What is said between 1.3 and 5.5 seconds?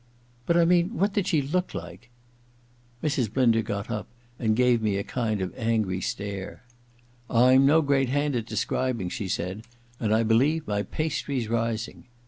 look like?' Mrs. Blinder got up and gave me a kind